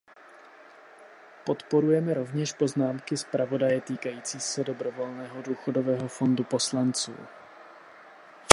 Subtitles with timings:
[1.45, 7.13] Podporujeme rovněž poznámky zpravodaje týkající se dobrovolného důchodového fondu poslanců.